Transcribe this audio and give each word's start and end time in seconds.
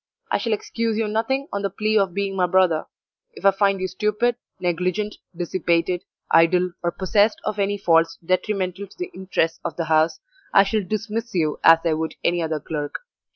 I 0.31 0.39
shall 0.39 0.53
excuse 0.53 0.97
you 0.97 1.07
nothing 1.07 1.47
on 1.53 1.61
the 1.61 1.69
plea 1.69 1.95
of 1.99 2.15
being 2.15 2.35
my 2.35 2.47
brother; 2.47 2.87
if 3.33 3.45
I 3.45 3.51
find 3.51 3.79
you 3.79 3.87
stupid, 3.87 4.35
negligent, 4.59 5.17
dissipated, 5.37 6.01
idle, 6.31 6.71
or 6.81 6.89
possessed 6.89 7.39
of 7.45 7.59
any 7.59 7.77
faults 7.77 8.17
detrimental 8.25 8.87
to 8.87 8.97
the 8.97 9.11
interests 9.13 9.59
of 9.63 9.75
the 9.75 9.85
house, 9.85 10.19
I 10.55 10.63
shall 10.63 10.81
dismiss 10.81 11.35
you 11.35 11.59
as 11.63 11.81
I 11.85 11.93
would 11.93 12.15
any 12.23 12.41
other 12.41 12.59
clerk. 12.59 12.95